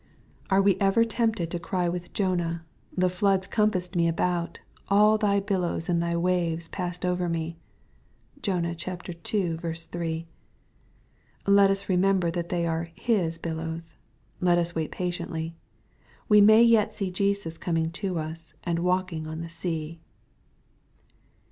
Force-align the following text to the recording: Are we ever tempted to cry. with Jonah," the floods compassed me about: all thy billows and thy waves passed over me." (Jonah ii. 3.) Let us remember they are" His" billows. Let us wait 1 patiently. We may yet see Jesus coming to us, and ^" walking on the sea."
Are 0.49 0.63
we 0.63 0.79
ever 0.79 1.03
tempted 1.03 1.51
to 1.51 1.59
cry. 1.59 1.87
with 1.87 2.11
Jonah," 2.11 2.65
the 2.97 3.07
floods 3.07 3.45
compassed 3.45 3.95
me 3.95 4.07
about: 4.07 4.59
all 4.89 5.19
thy 5.19 5.39
billows 5.39 5.89
and 5.89 6.01
thy 6.01 6.17
waves 6.17 6.67
passed 6.67 7.05
over 7.05 7.29
me." 7.29 7.55
(Jonah 8.41 8.75
ii. 8.75 9.73
3.) 9.75 10.27
Let 11.45 11.69
us 11.69 11.87
remember 11.87 12.31
they 12.31 12.65
are" 12.65 12.87
His" 13.11 13.37
billows. 13.37 13.93
Let 14.39 14.57
us 14.57 14.73
wait 14.73 14.89
1 14.89 14.89
patiently. 14.89 15.53
We 16.27 16.41
may 16.41 16.63
yet 16.63 16.93
see 16.93 17.11
Jesus 17.11 17.59
coming 17.59 17.91
to 17.91 18.17
us, 18.17 18.55
and 18.63 18.79
^" 18.79 18.81
walking 18.81 19.27
on 19.27 19.41
the 19.41 19.49
sea." 19.49 20.01